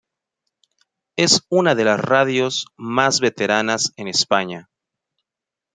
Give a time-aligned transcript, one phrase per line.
[1.15, 4.67] Es una de las radios más veteranas de España.